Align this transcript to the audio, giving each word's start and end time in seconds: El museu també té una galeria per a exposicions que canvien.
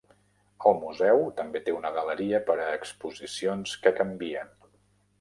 El 0.69 0.79
museu 0.85 1.21
també 1.41 1.61
té 1.69 1.77
una 1.81 1.93
galeria 1.99 2.41
per 2.49 2.57
a 2.65 2.73
exposicions 2.81 3.79
que 3.85 3.97
canvien. 4.03 4.55